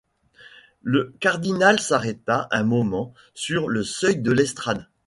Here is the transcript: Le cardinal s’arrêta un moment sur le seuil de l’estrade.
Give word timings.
Le 0.81 1.13
cardinal 1.19 1.79
s’arrêta 1.79 2.47
un 2.49 2.63
moment 2.63 3.13
sur 3.35 3.67
le 3.69 3.83
seuil 3.83 4.17
de 4.19 4.31
l’estrade. 4.31 4.87